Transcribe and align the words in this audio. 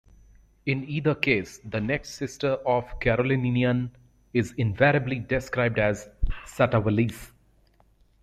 In 0.65 0.83
either 0.89 1.13
case, 1.13 1.59
the 1.59 1.79
next 1.79 2.15
sister 2.15 2.53
of 2.65 2.99
Carolinian 2.99 3.95
is 4.33 4.51
invariably 4.53 5.19
described 5.19 5.77
as 5.77 6.09
Satawalese. 6.47 7.29